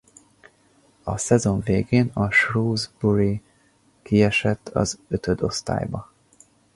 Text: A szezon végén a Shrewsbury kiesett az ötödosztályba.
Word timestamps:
A 1.03 1.17
szezon 1.17 1.59
végén 1.59 2.11
a 2.13 2.31
Shrewsbury 2.31 3.41
kiesett 4.01 4.69
az 4.69 4.99
ötödosztályba. 5.07 6.11